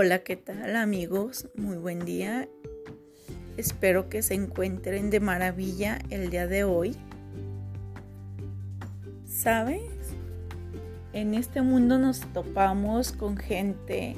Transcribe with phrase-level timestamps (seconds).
[0.00, 1.48] Hola, ¿qué tal amigos?
[1.56, 2.48] Muy buen día.
[3.56, 6.94] Espero que se encuentren de maravilla el día de hoy.
[9.26, 9.82] ¿Sabes?
[11.12, 14.14] En este mundo nos topamos con gente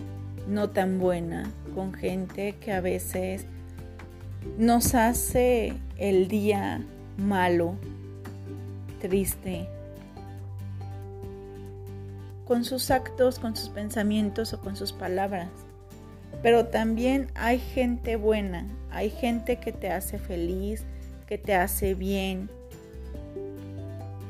[0.47, 3.47] no tan buena, con gente que a veces
[4.59, 6.85] nos hace el día
[7.17, 7.75] malo,
[9.01, 9.67] triste,
[12.45, 15.49] con sus actos, con sus pensamientos o con sus palabras.
[16.43, 20.85] Pero también hay gente buena, hay gente que te hace feliz,
[21.27, 22.49] que te hace bien,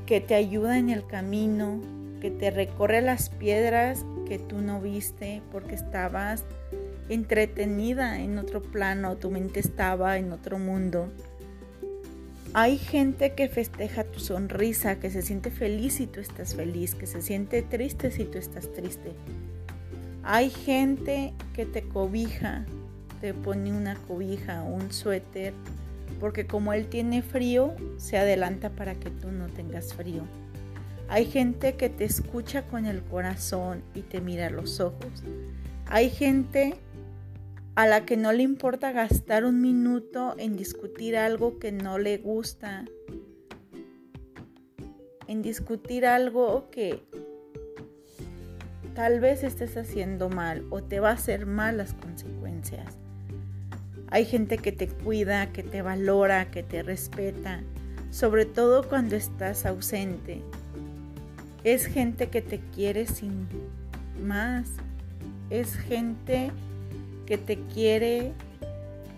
[0.06, 1.80] que te ayuda en el camino,
[2.20, 6.45] que te recorre las piedras que tú no viste porque estabas
[7.09, 11.12] entretenida en otro plano, tu mente estaba en otro mundo.
[12.52, 17.06] Hay gente que festeja tu sonrisa, que se siente feliz si tú estás feliz, que
[17.06, 19.12] se siente triste si tú estás triste.
[20.22, 22.66] Hay gente que te cobija,
[23.20, 25.54] te pone una cobija, un suéter,
[26.18, 30.22] porque como él tiene frío, se adelanta para que tú no tengas frío.
[31.08, 35.24] Hay gente que te escucha con el corazón y te mira los ojos.
[35.86, 36.74] Hay gente
[37.74, 42.18] a la que no le importa gastar un minuto en discutir algo que no le
[42.18, 42.84] gusta,
[45.26, 47.02] en discutir algo que
[48.94, 52.97] tal vez estés haciendo mal o te va a hacer mal las consecuencias.
[54.10, 57.62] Hay gente que te cuida, que te valora, que te respeta,
[58.10, 60.42] sobre todo cuando estás ausente.
[61.62, 63.47] Es gente que te quiere sin
[64.22, 64.69] más.
[65.50, 66.50] Es gente
[67.27, 68.32] que te quiere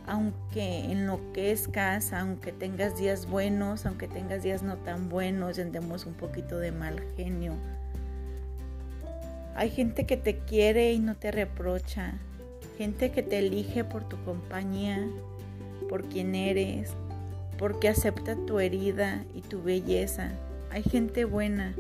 [0.06, 6.14] aunque enloquezcas, aunque tengas días buenos, aunque tengas días no tan buenos y andemos un
[6.14, 7.54] poquito de mal genio.
[9.54, 12.14] Hay gente que te quiere y no te reprocha,
[12.78, 15.06] gente que te elige por tu compañía,
[15.88, 16.90] por quien eres,
[17.58, 20.32] porque acepta tu herida y tu belleza.
[20.70, 21.74] Hay gente buena,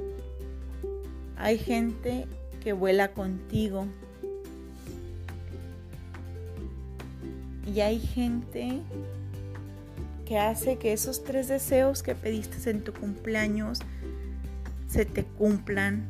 [1.36, 2.26] hay gente
[2.62, 3.86] que vuela contigo,
[7.66, 8.80] Y hay gente
[10.26, 13.78] que hace que esos tres deseos que pediste en tu cumpleaños
[14.88, 16.08] se te cumplan.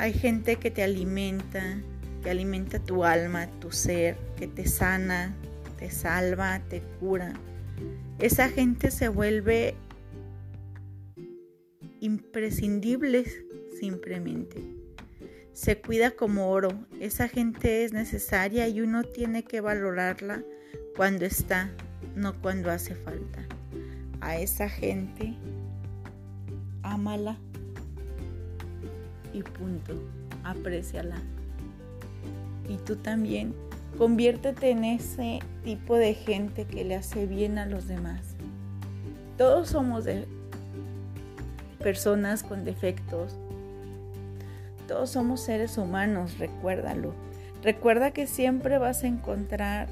[0.00, 1.76] Hay gente que te alimenta,
[2.22, 5.34] que alimenta tu alma, tu ser, que te sana,
[5.78, 7.34] te salva, te cura.
[8.18, 9.74] Esa gente se vuelve
[12.00, 13.26] imprescindible
[13.78, 14.80] simplemente
[15.52, 16.70] se cuida como oro.
[16.98, 20.42] Esa gente es necesaria y uno tiene que valorarla
[20.96, 21.70] cuando está,
[22.16, 23.44] no cuando hace falta.
[24.22, 25.34] A esa gente,
[26.82, 27.38] ámala
[29.32, 29.94] y punto.
[30.44, 31.16] Apréciala.
[32.68, 33.54] Y tú también,
[33.98, 38.36] conviértete en ese tipo de gente que le hace bien a los demás.
[39.36, 40.04] Todos somos
[41.78, 43.36] personas con defectos,
[44.86, 47.14] todos somos seres humanos, recuérdalo.
[47.62, 49.88] Recuerda que siempre vas a encontrar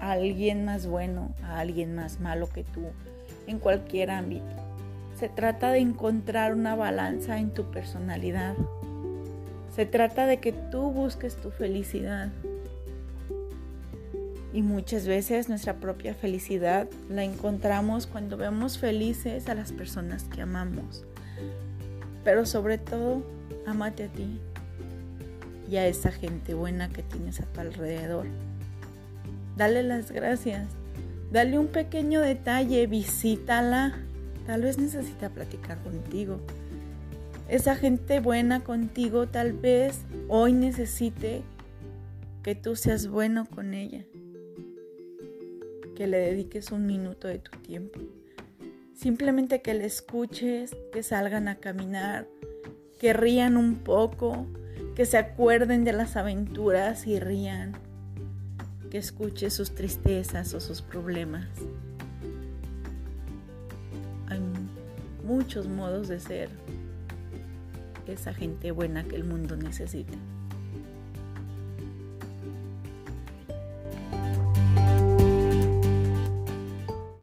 [0.00, 2.82] a alguien más bueno, a alguien más malo que tú,
[3.46, 4.69] en cualquier ámbito.
[5.20, 8.54] Se trata de encontrar una balanza en tu personalidad.
[9.76, 12.32] Se trata de que tú busques tu felicidad.
[14.54, 20.40] Y muchas veces nuestra propia felicidad la encontramos cuando vemos felices a las personas que
[20.40, 21.04] amamos.
[22.24, 23.22] Pero sobre todo,
[23.66, 24.40] amate a ti
[25.70, 28.24] y a esa gente buena que tienes a tu alrededor.
[29.58, 30.66] Dale las gracias.
[31.30, 33.98] Dale un pequeño detalle, visítala.
[34.50, 36.40] Tal vez necesita platicar contigo.
[37.48, 41.42] Esa gente buena contigo tal vez hoy necesite
[42.42, 44.04] que tú seas bueno con ella.
[45.94, 48.00] Que le dediques un minuto de tu tiempo.
[48.92, 52.26] Simplemente que le escuches, que salgan a caminar,
[52.98, 54.48] que rían un poco,
[54.96, 57.74] que se acuerden de las aventuras y rían,
[58.90, 61.46] que escuches sus tristezas o sus problemas.
[65.30, 66.48] Muchos modos de ser
[68.08, 70.18] esa gente buena que el mundo necesita.